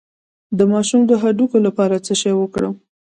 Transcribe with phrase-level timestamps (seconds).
[0.57, 2.73] د ماشوم د هډوکو لپاره څه شی ورکړم؟